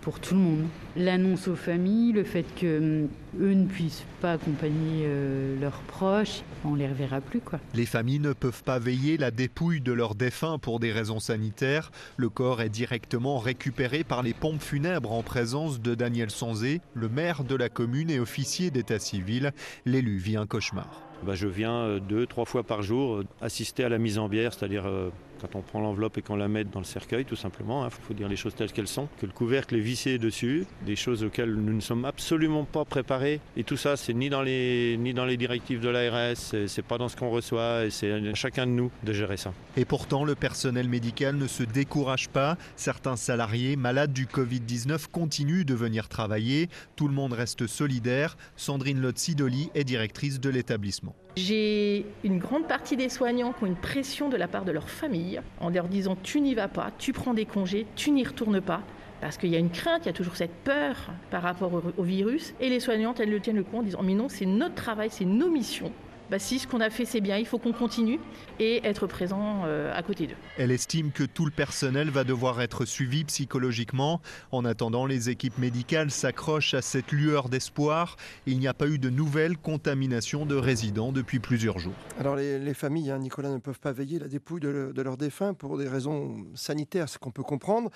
pour 0.00 0.20
tout 0.20 0.34
le 0.34 0.40
monde. 0.40 0.64
L'annonce 0.96 1.48
aux 1.48 1.56
familles, 1.56 2.12
le 2.12 2.24
fait 2.24 2.44
que 2.58 3.06
eux 3.40 3.54
ne 3.54 3.66
puissent 3.66 4.04
pas 4.20 4.32
accompagner 4.32 5.04
euh, 5.04 5.60
leurs 5.60 5.80
proches, 5.82 6.42
on 6.64 6.74
les 6.74 6.88
reverra 6.88 7.20
plus 7.20 7.40
quoi. 7.40 7.60
Les 7.74 7.86
familles 7.86 8.18
ne 8.18 8.32
peuvent 8.32 8.62
pas 8.64 8.78
veiller 8.78 9.16
la 9.16 9.30
dépouille 9.30 9.80
de 9.80 9.92
leurs 9.92 10.14
défunts 10.14 10.58
pour 10.58 10.80
des 10.80 10.92
raisons 10.92 11.20
sanitaires. 11.20 11.90
Le 12.16 12.28
corps 12.28 12.60
est 12.62 12.68
directement 12.68 13.38
récupéré 13.38 14.04
par 14.04 14.22
les 14.22 14.34
pompes 14.34 14.62
funèbres 14.62 15.12
en 15.12 15.22
présence 15.22 15.80
de 15.80 15.94
Daniel 15.94 16.30
Sanzé, 16.30 16.80
le 16.94 17.08
maire 17.08 17.44
de 17.44 17.54
la 17.54 17.68
commune 17.68 18.10
et 18.10 18.18
officier 18.20 18.70
d'état 18.70 18.98
civil. 18.98 19.52
L'élu 19.84 20.18
vit 20.18 20.36
un 20.36 20.46
cauchemar. 20.46 21.02
Bah, 21.22 21.34
je 21.34 21.46
viens 21.46 21.98
deux, 21.98 22.26
trois 22.26 22.46
fois 22.46 22.62
par 22.62 22.82
jour 22.82 23.22
assister 23.42 23.84
à 23.84 23.88
la 23.90 23.98
mise 23.98 24.18
en 24.18 24.28
bière, 24.28 24.54
c'est-à-dire 24.54 24.86
euh, 24.86 25.10
quand 25.40 25.56
on 25.56 25.62
prend 25.62 25.80
l'enveloppe 25.80 26.18
et 26.18 26.22
qu'on 26.22 26.36
la 26.36 26.48
met 26.48 26.64
dans 26.64 26.80
le 26.80 26.84
cercueil, 26.84 27.24
tout 27.24 27.36
simplement. 27.36 27.82
Il 27.82 27.86
hein, 27.86 27.90
faut 27.90 28.14
dire 28.14 28.28
les 28.28 28.36
choses 28.36 28.54
telles 28.54 28.72
qu'elles 28.72 28.88
sont. 28.88 29.08
Que 29.20 29.26
le 29.26 29.32
couvercle 29.32 29.74
est 29.76 29.80
vissé 29.80 30.18
dessus, 30.18 30.66
des 30.84 30.96
choses 30.96 31.24
auxquelles 31.24 31.54
nous 31.54 31.72
ne 31.72 31.80
sommes 31.80 32.04
absolument 32.04 32.64
pas 32.64 32.84
préparés. 32.84 33.40
Et 33.56 33.64
tout 33.64 33.76
ça, 33.76 33.96
c'est 33.96 34.14
ni 34.14 34.30
dans 34.30 34.42
les 34.42 34.96
ni 34.98 35.14
dans 35.14 35.24
les 35.24 35.36
directives 35.36 35.80
de 35.80 35.88
l'ARS, 35.88 36.36
c'est 36.36 36.84
pas 36.84 36.98
dans 36.98 37.08
ce 37.08 37.16
qu'on 37.16 37.30
reçoit, 37.30 37.86
et 37.86 37.90
c'est 37.90 38.12
à 38.12 38.34
chacun 38.34 38.66
de 38.66 38.72
nous 38.72 38.90
de 39.02 39.12
gérer 39.12 39.36
ça. 39.36 39.52
Et 39.76 39.84
pourtant, 39.84 40.24
le 40.24 40.34
personnel 40.34 40.88
médical 40.88 41.36
ne 41.36 41.46
se 41.46 41.62
décourage 41.62 42.28
pas. 42.28 42.56
Certains 42.76 43.16
salariés 43.16 43.76
malades 43.76 44.12
du 44.12 44.26
Covid-19 44.26 45.08
continuent 45.10 45.64
de 45.64 45.74
venir 45.74 46.08
travailler. 46.08 46.68
Tout 46.96 47.08
le 47.08 47.14
monde 47.14 47.32
reste 47.32 47.66
solidaire. 47.66 48.36
Sandrine 48.56 49.00
Lotsidoli 49.00 49.70
est 49.74 49.84
directrice 49.84 50.40
de 50.40 50.50
l'établissement. 50.50 51.14
J'ai 51.36 52.06
une 52.24 52.38
grande 52.38 52.66
partie 52.66 52.96
des 52.96 53.08
soignants 53.08 53.52
qui 53.52 53.64
ont 53.64 53.66
une 53.66 53.76
pression 53.76 54.28
de 54.28 54.36
la 54.36 54.48
part 54.48 54.64
de 54.64 54.72
leur 54.72 54.90
famille 54.90 55.40
en 55.60 55.70
leur 55.70 55.88
disant 55.88 56.16
tu 56.22 56.40
n'y 56.40 56.54
vas 56.54 56.68
pas, 56.68 56.90
tu 56.98 57.12
prends 57.12 57.34
des 57.34 57.46
congés, 57.46 57.86
tu 57.96 58.10
n'y 58.10 58.24
retournes 58.24 58.60
pas. 58.60 58.82
Parce 59.20 59.36
qu'il 59.36 59.50
y 59.50 59.56
a 59.56 59.58
une 59.58 59.70
crainte, 59.70 60.02
il 60.04 60.06
y 60.06 60.10
a 60.10 60.14
toujours 60.14 60.36
cette 60.36 60.54
peur 60.64 61.10
par 61.30 61.42
rapport 61.42 61.70
au, 61.98 62.02
virus. 62.02 62.54
Et 62.58 62.70
les 62.70 62.80
soignantes, 62.80 63.20
elles 63.20 63.30
le 63.30 63.38
tiennent 63.38 63.56
le 63.56 63.64
coup 63.64 63.76
en 63.76 63.82
disant 63.82 64.02
mais 64.02 64.14
non, 64.14 64.28
c'est 64.28 64.46
notre 64.46 64.74
travail, 64.74 65.08
c'est 65.10 65.26
nos 65.26 65.50
missions. 65.50 65.92
Bah 66.30 66.38
si 66.38 66.60
ce 66.60 66.66
qu'on 66.68 66.80
a 66.80 66.90
fait 66.90 67.04
c'est 67.04 67.20
bien, 67.20 67.36
il 67.38 67.46
faut 67.46 67.58
qu'on 67.58 67.72
continue 67.72 68.20
et 68.60 68.86
être 68.86 69.06
présent 69.06 69.62
euh, 69.64 69.92
à 69.92 70.02
côté 70.02 70.28
d'eux. 70.28 70.36
Elle 70.58 70.70
estime 70.70 71.10
que 71.10 71.24
tout 71.24 71.44
le 71.44 71.50
personnel 71.50 72.10
va 72.10 72.22
devoir 72.24 72.60
être 72.60 72.84
suivi 72.84 73.24
psychologiquement. 73.24 74.20
En 74.52 74.64
attendant, 74.64 75.06
les 75.06 75.28
équipes 75.28 75.58
médicales 75.58 76.10
s'accrochent 76.10 76.74
à 76.74 76.82
cette 76.82 77.10
lueur 77.10 77.48
d'espoir. 77.48 78.16
Il 78.46 78.58
n'y 78.60 78.68
a 78.68 78.74
pas 78.74 78.86
eu 78.86 78.98
de 78.98 79.10
nouvelles 79.10 79.58
contaminations 79.58 80.46
de 80.46 80.54
résidents 80.54 81.10
depuis 81.10 81.40
plusieurs 81.40 81.78
jours. 81.78 81.94
Alors 82.18 82.36
les, 82.36 82.74
familles, 82.74 83.10
hein, 83.10 83.18
Nicolas, 83.18 83.50
ne 83.50 83.58
peuvent 83.58 83.80
pas 83.80 83.92
veiller 83.92 84.18
la 84.18 84.28
dépouille 84.28 84.60
de, 84.60 84.92
de 84.94 85.02
leurs 85.02 85.16
défunts 85.16 85.54
pour 85.54 85.78
des 85.78 85.88
raisons 85.88 86.46
sanitaires, 86.54 87.08
ce 87.08 87.18
qu'on 87.18 87.32
peut 87.32 87.42
comprendre. 87.42 87.90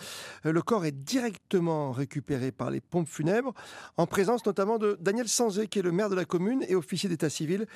Euh, 0.44 0.52
le 0.52 0.62
corps 0.62 0.84
est 0.84 1.04
directement 1.04 1.92
récupéré 1.92 2.50
par 2.50 2.70
les 2.70 2.80
pompes 2.80 3.08
funèbres, 3.08 3.54
en 3.96 4.06
présence 4.06 4.44
notamment 4.44 4.78
de 4.78 4.98
Daniel 5.00 5.28
Sanzé, 5.28 5.68
qui 5.68 5.78
est 5.78 5.82
le 5.82 5.92
maire 5.92 6.10
de 6.10 6.16
la 6.16 6.24
commune 6.24 6.64
et 6.68 6.74
officier 6.74 7.08
d'état 7.08 7.30
civil 7.30 7.66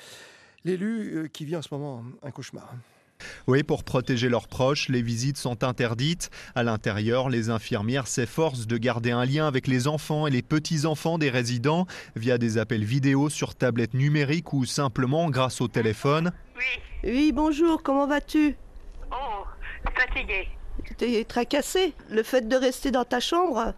l'élu 0.65 1.15
euh, 1.15 1.27
qui 1.27 1.45
vit 1.45 1.55
en 1.55 1.61
ce 1.61 1.69
moment 1.71 2.03
un 2.23 2.31
cauchemar. 2.31 2.73
Oui, 3.47 3.63
pour 3.63 3.83
protéger 3.83 4.29
leurs 4.29 4.47
proches, 4.47 4.87
les 4.87 5.01
visites 5.01 5.37
sont 5.37 5.63
interdites. 5.63 6.29
À 6.55 6.63
l'intérieur, 6.63 7.29
les 7.29 7.49
infirmières 7.49 8.07
s'efforcent 8.07 8.65
de 8.65 8.77
garder 8.77 9.11
un 9.11 9.25
lien 9.25 9.45
avec 9.45 9.67
les 9.67 9.87
enfants 9.87 10.25
et 10.25 10.31
les 10.31 10.41
petits-enfants 10.41 11.17
des 11.17 11.29
résidents 11.29 11.85
via 12.15 12.37
des 12.37 12.57
appels 12.57 12.85
vidéo 12.85 13.29
sur 13.29 13.55
tablette 13.55 13.93
numérique 13.93 14.53
ou 14.53 14.65
simplement 14.65 15.29
grâce 15.29 15.59
au 15.59 15.67
téléphone. 15.67 16.31
Oui. 16.57 16.63
Oui, 17.03 17.31
bonjour, 17.33 17.81
comment 17.83 18.07
vas-tu? 18.07 18.55
Oh, 19.11 19.43
fatigué. 19.97 20.47
T'es 20.97 21.23
tracassé? 21.25 21.93
Le 22.09 22.23
fait 22.23 22.47
de 22.47 22.55
rester 22.55 22.91
dans 22.91 23.05
ta 23.05 23.19
chambre? 23.19 23.73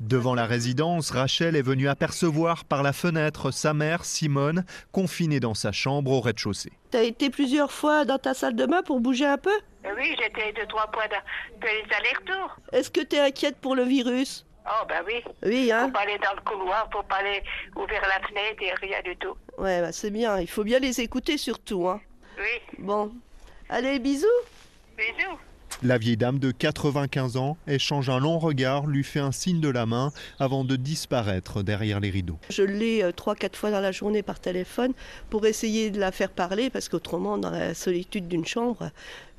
Devant 0.00 0.34
la 0.34 0.44
résidence, 0.44 1.10
Rachel 1.10 1.56
est 1.56 1.62
venue 1.62 1.88
apercevoir 1.88 2.66
par 2.66 2.82
la 2.82 2.92
fenêtre 2.92 3.50
sa 3.50 3.72
mère, 3.72 4.04
Simone, 4.04 4.64
confinée 4.92 5.40
dans 5.40 5.54
sa 5.54 5.72
chambre 5.72 6.10
au 6.10 6.20
rez-de-chaussée. 6.20 6.72
T'as 6.90 7.02
été 7.02 7.30
plusieurs 7.30 7.72
fois 7.72 8.04
dans 8.04 8.18
ta 8.18 8.34
salle 8.34 8.56
de 8.56 8.66
bain 8.66 8.82
pour 8.82 9.00
bouger 9.00 9.24
un 9.24 9.38
peu? 9.38 9.58
Oui, 9.96 10.14
j'étais 10.18 10.52
deux, 10.52 10.66
trois 10.66 10.90
fois 10.92 11.08
de, 11.08 11.14
les 11.62 11.94
allers-retours. 11.96 12.56
Est-ce 12.72 12.90
que 12.90 13.00
t'es 13.00 13.20
inquiète 13.20 13.56
pour 13.56 13.74
le 13.74 13.84
virus? 13.84 14.44
Oh, 14.66 14.84
ben 14.86 15.02
oui. 15.06 15.22
Oui, 15.44 15.72
hein 15.72 15.86
Faut 15.86 15.92
pas 15.92 16.00
aller 16.00 16.18
dans 16.18 16.34
le 16.34 16.42
couloir, 16.42 16.88
faut 16.92 17.02
pas 17.04 17.16
aller 17.16 17.42
ouvrir 17.74 18.02
la 18.02 18.26
fenêtre 18.28 18.62
et 18.62 18.74
rien 18.86 19.00
du 19.02 19.16
tout. 19.16 19.36
Ouais, 19.56 19.80
bah 19.80 19.92
c'est 19.92 20.10
bien. 20.10 20.40
Il 20.40 20.48
faut 20.48 20.64
bien 20.64 20.78
les 20.78 21.00
écouter 21.00 21.38
surtout, 21.38 21.88
hein. 21.88 22.00
Oui. 22.38 22.76
Bon. 22.78 23.12
Allez, 23.70 23.98
bisous. 23.98 24.26
Bisous. 24.98 25.38
La 25.82 25.98
vieille 25.98 26.16
dame 26.16 26.38
de 26.38 26.52
95 26.52 27.36
ans 27.36 27.58
échange 27.68 28.08
un 28.08 28.18
long 28.18 28.38
regard, 28.38 28.86
lui 28.86 29.04
fait 29.04 29.20
un 29.20 29.30
signe 29.30 29.60
de 29.60 29.68
la 29.68 29.84
main 29.84 30.10
avant 30.38 30.64
de 30.64 30.74
disparaître 30.74 31.62
derrière 31.62 32.00
les 32.00 32.08
rideaux. 32.08 32.38
Je 32.48 32.62
l'ai 32.62 33.02
euh, 33.02 33.12
trois, 33.12 33.34
quatre 33.34 33.56
fois 33.56 33.70
dans 33.70 33.80
la 33.80 33.92
journée 33.92 34.22
par 34.22 34.40
téléphone 34.40 34.94
pour 35.28 35.44
essayer 35.44 35.90
de 35.90 36.00
la 36.00 36.12
faire 36.12 36.30
parler 36.30 36.70
parce 36.70 36.88
qu'autrement, 36.88 37.36
dans 37.36 37.50
la 37.50 37.74
solitude 37.74 38.26
d'une 38.26 38.46
chambre, 38.46 38.90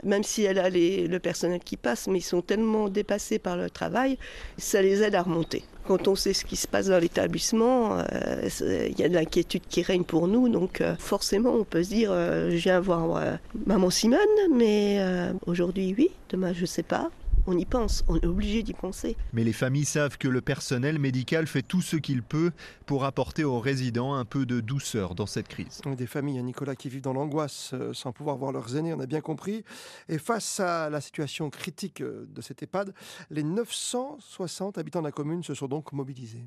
même 0.04 0.24
si 0.24 0.44
elle 0.44 0.60
a 0.60 0.70
le 0.70 1.18
personnel 1.18 1.60
qui 1.60 1.76
passe, 1.76 2.08
mais 2.08 2.20
ils 2.20 2.22
sont 2.22 2.44
tellement 2.44 2.88
dépassés 2.88 3.40
par 3.40 3.58
le 3.58 3.72
travail, 3.72 4.20
ça 4.60 4.82
les 4.82 5.02
aide 5.02 5.16
à 5.16 5.24
remonter. 5.24 5.64
Quand 5.88 6.08
on 6.08 6.16
sait 6.16 6.34
ce 6.34 6.46
qui 6.46 6.56
se 6.56 6.68
passe 6.68 6.88
dans 6.88 7.00
l'établissement, 7.00 8.00
euh, 8.00 8.50
il 8.62 9.00
y 9.00 9.04
a 9.04 9.10
de 9.10 9.14
l'inquiétude 9.14 9.64
qui 9.70 9.82
règne 9.82 10.04
pour 10.04 10.28
nous, 10.28 10.50
donc 10.50 10.82
euh, 10.82 10.96
forcément 11.00 11.52
on 11.52 11.64
peut 11.64 11.84
se 11.84 11.90
dire, 11.90 12.12
je 12.14 12.56
viens 12.58 12.80
voir 12.80 13.38
maman 13.66 13.90
Simone, 13.90 14.20
mais 14.54 15.00
aujourd'hui 15.46 15.96
oui, 15.98 16.10
demain 16.30 16.54
je 16.54 16.62
ne 16.62 16.66
sais 16.66 16.84
pas 16.84 17.10
on 17.48 17.58
y 17.58 17.66
pense, 17.66 18.04
on 18.08 18.18
est 18.18 18.26
obligé 18.26 18.62
d'y 18.62 18.74
penser. 18.74 19.16
Mais 19.34 19.44
les 19.44 19.54
familles 19.54 19.86
savent 19.86 20.18
que 20.18 20.28
le 20.28 20.42
personnel 20.42 21.00
médical 21.00 21.48
fait 21.48 21.62
tout 21.62 21.82
ce 21.82 21.96
qu'il 21.96 22.22
peut 22.22 22.52
pour 22.86 23.06
apporter 23.06 23.46
aux 23.46 23.60
résidents 23.60 24.14
un 24.14 24.26
peu 24.26 24.46
de 24.46 24.60
douceur 24.60 25.16
dans 25.16 25.26
cette 25.26 25.48
crise. 25.48 25.82
Des 25.98 26.08
familles, 26.08 26.40
hein, 26.40 26.44
Nicolas, 26.44 26.76
qui 26.76 26.90
vivent 26.90 27.02
dans 27.02 27.14
l'angoisse 27.14 27.72
euh, 27.74 27.94
sans 27.94 28.12
pouvoir 28.12 28.38
voir 28.38 28.52
leurs 28.52 28.76
aînés, 28.76 28.94
on 28.94 29.00
a 29.00 29.06
bien 29.06 29.22
compris. 29.22 29.64
Et 30.10 30.18
face 30.18 30.60
à 30.60 30.90
la 30.90 31.00
situation 31.00 31.50
critique 31.50 32.02
euh, 32.02 32.28
de 32.30 32.42
cette 32.42 32.62
EHPAD, 32.62 32.94
les 33.30 33.44
960 33.44 34.78
habitants 34.78 35.00
de 35.00 35.06
la 35.06 35.12
commune 35.12 35.42
se 35.44 35.54
sont 35.54 35.68
donc 35.68 35.94
mobilisés. 35.94 36.46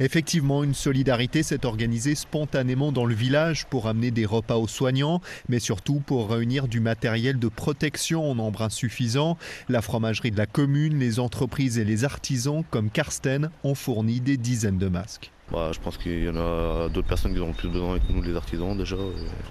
Effectivement, 0.00 0.62
une 0.62 0.74
solidarité 0.74 1.42
s'est 1.42 1.66
organisée 1.66 2.14
spontanément 2.14 2.92
dans 2.92 3.04
le 3.04 3.14
village 3.14 3.66
pour 3.66 3.88
amener 3.88 4.10
des 4.10 4.26
repas 4.26 4.56
aux 4.56 4.68
soignants, 4.68 5.20
mais 5.48 5.58
surtout 5.58 6.00
pour 6.06 6.30
réunir 6.30 6.68
du 6.68 6.78
matériel 6.78 7.38
de 7.38 7.48
protection 7.48 8.30
en 8.30 8.36
nombre 8.36 8.62
insuffisant. 8.62 9.36
La 9.68 9.82
fromagerie 9.82 10.30
de 10.30 10.38
la 10.38 10.46
commune, 10.46 10.98
les 10.98 11.18
entreprises 11.18 11.78
et 11.78 11.84
les 11.84 12.04
artisans 12.04 12.62
comme 12.70 12.90
Karsten 12.90 13.50
ont 13.64 13.74
fourni 13.74 14.20
des 14.20 14.36
dizaines 14.36 14.78
de 14.78 14.88
masques. 14.88 15.32
Bah, 15.50 15.70
je 15.72 15.80
pense 15.80 15.96
qu'il 15.96 16.24
y 16.24 16.28
en 16.28 16.36
a 16.36 16.88
d'autres 16.88 17.08
personnes 17.08 17.34
qui 17.34 17.40
ont 17.40 17.52
plus 17.52 17.68
besoin 17.68 17.98
que 17.98 18.12
nous, 18.12 18.22
les 18.22 18.36
artisans 18.36 18.76
déjà, 18.76 18.96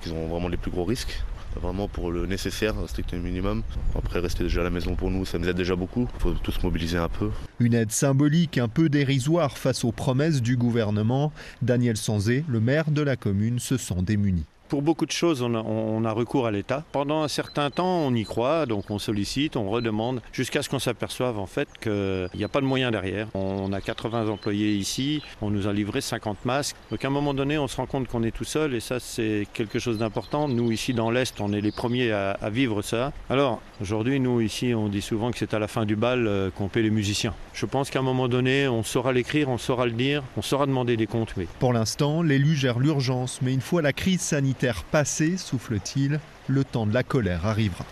qui 0.02 0.12
ont 0.12 0.28
vraiment 0.28 0.48
les 0.48 0.58
plus 0.58 0.72
gros 0.72 0.86
risques 0.86 1.24
vraiment 1.58 1.88
pour 1.88 2.12
le 2.12 2.26
nécessaire, 2.26 2.76
strict 2.88 3.14
minimum. 3.14 3.64
Après, 3.96 4.20
rester 4.20 4.44
déjà 4.44 4.62
à 4.62 4.64
la 4.64 4.70
maison 4.70 4.96
pour 4.96 5.12
nous, 5.12 5.26
ça 5.26 5.38
nous 5.38 5.48
aide 5.48 5.58
déjà 5.58 5.76
beaucoup. 5.76 6.08
Il 6.16 6.22
faut 6.22 6.32
tous 6.32 6.62
mobiliser 6.64 6.98
un 6.98 7.10
peu. 7.10 7.30
Une 7.60 7.74
aide 7.74 7.92
symbolique, 7.92 8.58
un 8.58 8.68
peu 8.68 8.90
dérisoire 8.90 9.58
face 9.58 9.84
aux 9.84 9.92
promesses 9.92 10.42
du 10.42 10.58
gouvernement. 10.58 11.32
Daniel 11.62 11.98
Sanzé, 11.98 12.44
le 12.48 12.60
maire 12.60 12.92
de 12.92 13.02
la 13.02 13.16
commune, 13.16 13.60
se 13.60 13.78
sent 13.78 14.02
démuni. 14.02 14.46
Pour 14.70 14.82
beaucoup 14.82 15.06
de 15.06 15.12
choses, 15.12 15.42
on 15.42 16.04
a, 16.04 16.12
recours 16.12 16.46
à 16.46 16.52
l'État. 16.52 16.84
Pendant 16.92 17.24
un 17.24 17.30
certain 17.30 17.70
temps, 17.70 18.00
on 18.00 18.14
y 18.14 18.24
croit, 18.26 18.66
donc 18.66 18.90
on 18.90 19.00
sollicite, 19.00 19.56
on 19.56 19.70
redemande, 19.70 20.22
jusqu'à 20.34 20.62
ce 20.62 20.70
qu'on 20.70 20.80
s'aperçoive 20.80 21.40
en 21.40 21.46
fait 21.46 21.70
qu'il 21.82 22.30
n'y 22.36 22.44
a 22.44 22.50
pas 22.50 22.60
de 22.60 22.66
moyens 22.66 22.92
derrière. 22.92 23.28
On 23.34 23.72
a 23.72 23.80
80 23.80 24.28
employés 24.28 24.74
ici, 24.74 25.22
on 25.42 25.50
nous 25.50 25.68
a 25.68 25.74
livré 25.74 26.02
50 26.02 26.44
masques. 26.44 26.76
Donc 26.92 27.06
à 27.06 27.08
un 27.08 27.12
moment 27.12 27.34
donné, 27.34 27.58
on 27.58 27.68
se 27.68 27.78
rend 27.78 27.86
compte 27.86 28.08
qu'on 28.08 28.24
est 28.24 28.32
tout 28.32 28.44
seul 28.44 28.74
et 28.74 28.82
ça 28.82 29.00
c'est 29.00 29.48
quelque 29.54 29.80
chose 29.80 30.00
d'important. 30.00 30.50
Nous 30.50 30.72
ici 30.72 30.94
dans 30.94 31.12
l'Est, 31.12 31.40
on 31.40 31.54
est 31.54 31.62
les 31.62 31.72
premiers 31.72 32.12
à, 32.12 32.38
vivre 32.50 32.82
ça. 32.82 33.14
Alors 33.30 33.62
aujourd'hui, 33.82 34.20
nous 34.20 34.42
ici, 34.42 34.74
on 34.74 34.90
dit 34.90 35.02
souvent 35.02 35.32
que 35.32 35.38
c'est 35.38 35.54
à 35.54 35.60
la 35.60 35.68
fin 35.68 35.86
du 35.86 35.96
bal 35.96 36.28
euh, 36.28 36.50
qu'on 36.50 36.68
paie 36.68 36.82
les 36.82 36.90
musiciens. 36.90 37.34
Je 37.54 37.66
pense 37.66 37.90
qu'à 37.90 38.00
un 38.00 38.04
moment 38.04 38.28
donné, 38.28 38.68
on 38.68 38.84
saura 38.84 39.14
l'écrire, 39.14 39.50
on 39.50 39.58
saura 39.58 39.86
le 39.86 39.92
dire, 39.94 40.24
on 40.36 40.42
saura 40.42 40.66
demander 40.66 40.98
des 40.98 41.08
comptes. 41.08 41.34
Mais... 41.38 41.48
Pour 41.60 41.74
l'instant, 41.74 42.22
l'élu 42.22 42.56
gère 42.56 42.80
l'urgence, 42.80 43.40
mais 43.42 43.54
une 43.54 43.62
fois 43.62 43.82
la 43.82 43.94
crise 43.94 44.22
sanitaire 44.22 44.57
passé, 44.92 45.38
souffle-t-il, 45.38 46.20
le 46.48 46.64
temps 46.64 46.88
de 46.88 46.94
la 46.94 47.04
colère 47.04 47.46
arrivera. 47.46 47.86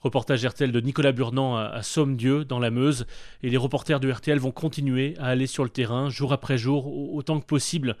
Reportage 0.00 0.44
RTL 0.44 0.72
de 0.72 0.80
Nicolas 0.80 1.12
Burnand 1.12 1.56
à 1.56 1.82
Somme-Dieu, 1.82 2.44
dans 2.44 2.58
la 2.58 2.70
Meuse. 2.70 3.06
Et 3.42 3.50
les 3.50 3.56
reporters 3.56 4.00
de 4.00 4.10
RTL 4.10 4.38
vont 4.38 4.50
continuer 4.50 5.14
à 5.18 5.26
aller 5.26 5.46
sur 5.46 5.64
le 5.64 5.70
terrain, 5.70 6.08
jour 6.08 6.32
après 6.32 6.58
jour, 6.58 7.14
autant 7.14 7.40
que 7.40 7.46
possible, 7.46 7.96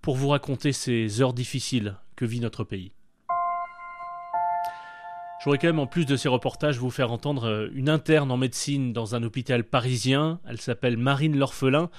pour 0.00 0.16
vous 0.16 0.28
raconter 0.28 0.72
ces 0.72 1.20
heures 1.20 1.32
difficiles 1.32 1.96
que 2.16 2.24
vit 2.24 2.40
notre 2.40 2.64
pays. 2.64 2.92
Je 5.38 5.44
voudrais 5.44 5.58
quand 5.58 5.68
même, 5.68 5.78
en 5.78 5.86
plus 5.86 6.04
de 6.04 6.16
ces 6.16 6.28
reportages, 6.28 6.78
vous 6.78 6.90
faire 6.90 7.12
entendre 7.12 7.44
euh, 7.44 7.68
une 7.72 7.88
interne 7.88 8.32
en 8.32 8.36
médecine 8.36 8.92
dans 8.92 9.14
un 9.14 9.22
hôpital 9.22 9.62
parisien. 9.62 10.40
Elle 10.48 10.60
s'appelle 10.60 10.96
Marine 10.96 11.38
L'Orphelin. 11.38 11.90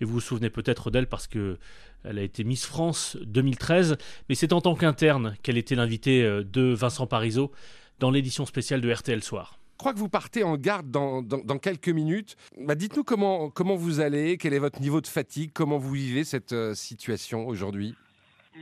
Et 0.00 0.06
vous 0.06 0.14
vous 0.14 0.20
souvenez 0.20 0.48
peut-être 0.48 0.90
d'elle 0.90 1.06
parce 1.06 1.26
que 1.26 1.58
elle 2.04 2.18
a 2.18 2.22
été 2.22 2.44
Miss 2.44 2.64
France 2.64 3.16
2013, 3.22 3.96
mais 4.28 4.34
c'est 4.34 4.52
en 4.52 4.60
tant 4.60 4.76
qu'interne 4.76 5.34
qu'elle 5.42 5.58
était 5.58 5.74
l'invitée 5.74 6.22
euh, 6.22 6.42
de 6.44 6.72
Vincent 6.72 7.06
Parisot 7.06 7.50
dans 7.98 8.10
l'édition 8.10 8.46
spéciale 8.46 8.80
de 8.80 8.92
RTL 8.92 9.22
Soir. 9.22 9.58
Je 9.74 9.78
crois 9.78 9.92
que 9.92 9.98
vous 9.98 10.08
partez 10.08 10.42
en 10.42 10.56
garde 10.56 10.90
dans, 10.90 11.22
quelques 11.58 11.90
minutes. 11.90 12.36
Bah, 12.58 12.74
dites-nous 12.74 13.04
comment, 13.04 13.50
comment 13.50 13.76
vous 13.76 14.00
allez, 14.00 14.38
quel 14.38 14.54
est 14.54 14.58
votre 14.58 14.80
niveau 14.80 15.02
de 15.02 15.06
fatigue, 15.06 15.50
comment 15.52 15.76
vous 15.76 15.92
vivez 15.92 16.24
cette 16.24 16.52
euh, 16.52 16.74
situation 16.74 17.46
aujourd'hui? 17.46 17.94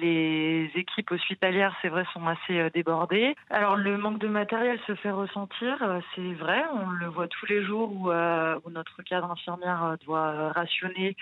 Les 0.00 0.70
équipes 0.74 1.10
hospitalières, 1.10 1.74
c'est 1.82 1.88
vrai, 1.88 2.04
sont 2.12 2.26
assez 2.26 2.58
euh, 2.58 2.70
débordées. 2.70 3.34
Alors 3.50 3.76
le 3.76 3.96
manque 3.96 4.18
de 4.18 4.28
matériel 4.28 4.78
se 4.86 4.94
fait 4.94 5.10
ressentir, 5.10 5.82
euh, 5.82 6.00
c'est 6.14 6.32
vrai, 6.34 6.62
on 6.72 6.90
le 6.90 7.06
voit 7.06 7.28
tous 7.28 7.46
les 7.46 7.62
jours 7.64 7.92
où, 7.92 8.10
euh, 8.10 8.58
notre 8.70 9.02
cadre 9.02 9.30
infirmière 9.30 9.96
doit 10.04 10.52
rationner 10.52 11.16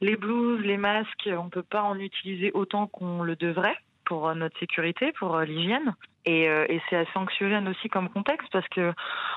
les 0.00 0.16
blouses, 0.16 0.60
les 0.60 0.76
masques, 0.76 1.28
on 1.30 1.44
ne 1.44 1.50
peut 1.50 1.62
pas 1.62 1.82
en 1.82 1.98
utiliser 1.98 2.50
autant 2.52 2.86
qu'on 2.86 3.22
le 3.22 3.36
devrait 3.36 3.76
pour 4.06 4.34
notre 4.34 4.58
sécurité, 4.58 5.12
pour 5.18 5.38
l'hygiène. 5.40 5.94
Et, 6.24 6.44
et 6.44 6.82
c'est 6.90 6.96
assez 6.96 7.16
anxiogène 7.16 7.68
aussi 7.68 7.88
comme 7.88 8.08
contexte 8.08 8.48
parce 8.50 8.66
que 8.68 8.92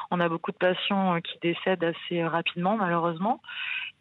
on 0.10 0.20
a 0.20 0.28
beaucoup 0.28 0.52
de 0.52 0.58
patients 0.58 1.20
qui 1.22 1.38
décèdent 1.40 1.84
assez 1.84 2.24
rapidement, 2.24 2.78
malheureusement. 2.78 3.42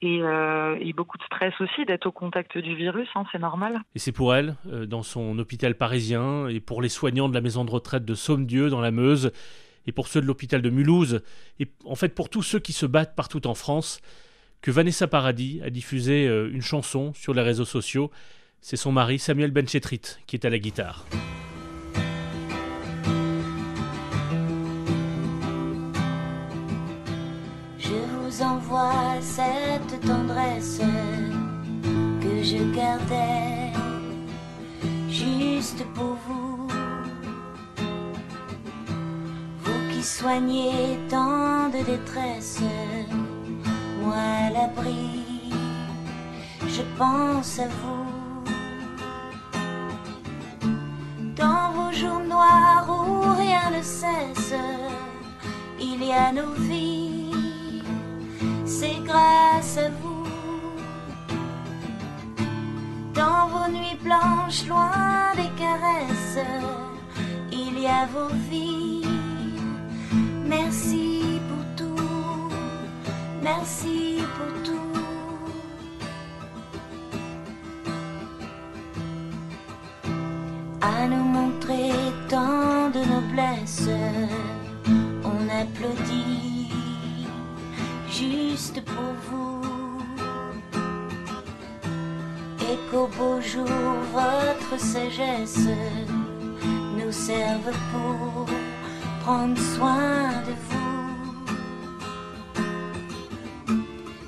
Euh, 0.05 0.77
et, 0.81 0.93
beaucoup 0.93 1.19
de 1.19 1.25
stress 1.25 1.53
aussi 1.61 1.85
d'être 1.85 2.07
au 2.07 2.13
contact 2.13 2.57
du 2.57 2.77
virus, 2.77 3.09
hein, 3.17 3.25
c'est 3.33 3.39
normal. 3.39 3.81
Et 3.97 3.99
c'est 3.99 4.13
pour 4.13 4.35
elle, 4.35 4.55
euh, 4.67 4.87
dans 4.87 5.03
son 5.03 5.37
hôpital 5.39 5.75
parisien, 5.75 6.47
et 6.49 6.61
pour 6.61 6.83
les 6.83 6.89
soignants 6.89 7.29
de 7.29 7.35
la 7.35 7.41
maison 7.41 7.65
de 7.65 7.71
retraite 7.71 8.05
de 8.05 8.15
Somme-Dieu 8.15 8.71
dans 8.71 8.81
la 8.81 8.93
Meuse, 8.93 9.33
et 9.87 9.93
pour 9.93 10.07
ceux 10.07 10.21
de 10.21 10.27
l'hôpital 10.27 10.63
de 10.63 10.71
Mulhouse, 10.71 11.23
et 11.59 11.67
en 11.85 11.97
fait 11.97 12.15
pour 12.15 12.31
tous 12.31 12.43
ceux 12.43 12.61
qui 12.61 12.73
se 12.73 12.87
battent 12.87 13.17
partout 13.17 13.47
en 13.49 13.55
France, 13.55 14.01
que 14.61 14.71
Vanessa 14.71 15.09
Paradis 15.09 15.61
a 15.65 15.71
diffusé 15.71 16.29
euh, 16.29 16.49
une 16.53 16.63
chanson 16.63 17.13
sur 17.15 17.35
les 17.35 17.43
réseaux 17.43 17.65
sociaux. 17.65 18.11
C'est 18.61 18.77
son 18.77 18.93
mari 18.93 19.19
Samuel 19.19 19.51
Benchetrit 19.51 20.01
qui 20.27 20.37
est 20.37 20.45
à 20.45 20.51
la 20.51 20.59
guitare. 20.59 21.07
Je 27.79 27.95
vous 28.21 28.43
envoie 28.43 29.21
cette 29.21 30.01
tendresse 30.01 30.81
que 32.21 32.43
je 32.43 32.75
gardais 32.75 33.73
juste 35.09 35.85
pour 35.95 36.17
vous. 36.27 36.69
Vous 39.65 39.93
qui 39.93 40.03
soignez 40.03 40.99
tant 41.09 41.69
de 41.71 41.85
détresse, 41.85 42.61
moi 44.03 44.17
à 44.17 44.51
l'abri, 44.51 45.53
je 46.67 46.83
pense 46.99 47.61
à 47.61 47.69
vous. 47.69 48.18
Y 56.09 56.13
a 56.13 56.33
nos 56.33 56.53
vies, 56.69 57.83
c'est 58.65 58.99
grâce 59.05 59.77
à 59.77 59.91
vous. 60.01 60.27
Dans 63.13 63.49
vos 63.49 63.69
nuits 63.71 63.99
blanches, 64.03 64.67
loin 64.67 65.35
des 65.37 65.51
caresses, 65.63 66.47
il 67.53 67.79
y 67.79 67.87
a 67.87 68.07
vos 68.15 68.35
vies. 68.51 69.05
Merci 70.47 71.41
pour 71.49 71.65
tout, 71.77 72.51
merci 73.43 74.23
pour 74.37 74.53
tout. 74.67 75.01
À 80.81 81.07
nous 81.07 81.27
montrer 81.39 81.93
tant 82.31 82.89
de 82.97 83.01
noblesse, 83.15 83.91
applaudit 85.61 86.71
juste 88.11 88.81
pour 88.85 89.13
vous. 89.29 89.61
Et 92.61 92.79
qu'au 92.91 93.07
beau 93.19 93.41
jour, 93.41 93.95
votre 94.13 94.81
sagesse 94.81 95.69
nous 96.99 97.13
serve 97.13 97.71
pour 97.93 98.47
prendre 99.25 99.59
soin 99.75 100.29
de 100.49 100.55
vous. 100.69 100.87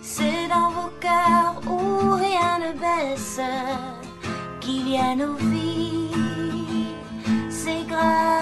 C'est 0.03 0.49
dans 0.49 0.71
vos 0.71 0.93
cœurs 1.01 1.61
où 1.67 2.15
rien 2.15 2.59
ne 2.65 2.73
baisse 2.85 3.41
qu'il 4.61 4.89
y 4.91 4.97
a 4.97 5.15
nos 5.15 5.35
vies. 5.35 6.11
C'est 7.51 7.85
grâce 7.87 8.40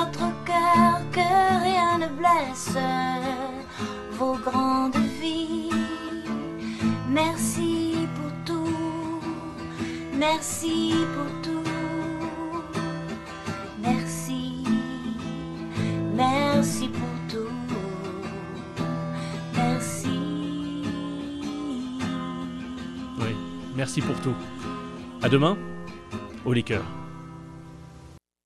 votre 0.00 0.44
cœur 0.44 0.94
que 1.12 1.62
rien 1.62 1.98
ne 1.98 2.08
blesse 2.20 2.76
vos 4.12 4.36
grandes 4.36 4.96
vies. 5.20 5.70
Merci 7.08 8.08
pour 8.16 8.32
tout, 8.44 9.20
merci 10.16 10.94
pour 11.14 11.30
tout. 11.42 11.70
Merci, 13.82 14.64
merci 16.14 16.88
pour 16.88 17.14
tout. 17.28 17.54
Merci. 19.54 20.18
Oui, 23.20 23.34
merci 23.76 24.00
pour 24.00 24.18
tout. 24.20 24.34
À 25.22 25.28
demain, 25.28 25.56
au 26.44 26.52
liqueur. 26.52 26.99